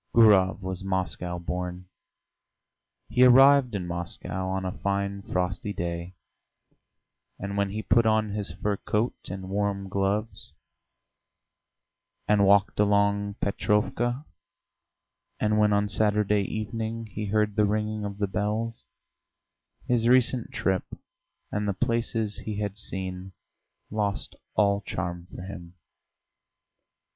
Gurov 0.15 0.63
was 0.63 0.83
Moscow 0.83 1.37
born; 1.37 1.85
he 3.07 3.23
arrived 3.23 3.75
in 3.75 3.85
Moscow 3.85 4.47
on 4.47 4.65
a 4.65 4.71
fine 4.79 5.21
frosty 5.21 5.73
day, 5.73 6.15
and 7.37 7.55
when 7.55 7.69
he 7.69 7.83
put 7.83 8.07
on 8.07 8.31
his 8.31 8.51
fur 8.51 8.77
coat 8.77 9.13
and 9.29 9.47
warm 9.51 9.87
gloves, 9.89 10.53
and 12.27 12.47
walked 12.47 12.79
along 12.79 13.35
Petrovka, 13.43 14.25
and 15.39 15.59
when 15.59 15.71
on 15.71 15.87
Saturday 15.87 16.41
evening 16.45 17.05
he 17.05 17.27
heard 17.27 17.55
the 17.55 17.65
ringing 17.67 18.03
of 18.03 18.17
the 18.17 18.25
bells, 18.25 18.87
his 19.85 20.07
recent 20.07 20.51
trip 20.51 20.97
and 21.51 21.67
the 21.67 21.73
places 21.73 22.39
he 22.39 22.55
had 22.59 22.75
seen 22.75 23.33
lost 23.91 24.35
all 24.55 24.81
charm 24.81 25.27
for 25.29 25.43
him. 25.43 25.75